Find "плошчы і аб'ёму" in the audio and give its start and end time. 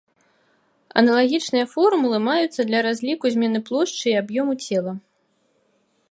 3.67-4.53